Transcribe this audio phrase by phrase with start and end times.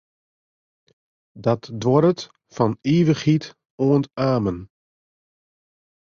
[1.45, 2.21] Dat duorret
[2.55, 3.43] fan ivichheid
[3.87, 4.59] oant amen.